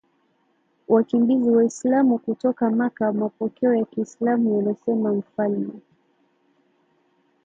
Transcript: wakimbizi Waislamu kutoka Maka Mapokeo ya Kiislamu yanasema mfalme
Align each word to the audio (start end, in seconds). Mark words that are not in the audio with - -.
wakimbizi 0.87 1.49
Waislamu 1.51 2.17
kutoka 2.19 2.69
Maka 2.71 3.13
Mapokeo 3.13 3.73
ya 3.75 3.85
Kiislamu 3.85 4.55
yanasema 4.55 5.13
mfalme 5.13 5.71